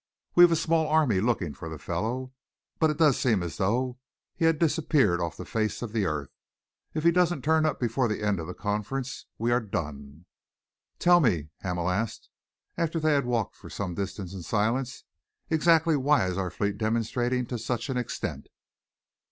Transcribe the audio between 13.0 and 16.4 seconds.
had walked for some distance in silence, "exactly why is